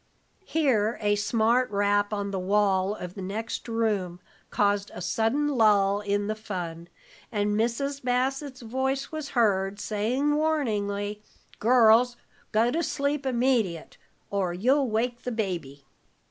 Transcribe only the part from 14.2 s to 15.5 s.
or you'll wake the